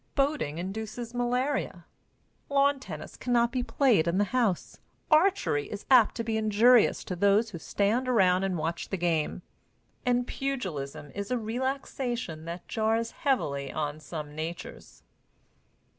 [0.15, 1.85] Boating induces malaria.
[2.49, 4.79] Lawn tennis can not be played in the house.
[5.11, 9.43] Archery is apt to be injurious to those who stand around and watch the game,
[10.03, 15.03] and pugilism is a relaxation that jars heavily on some natures.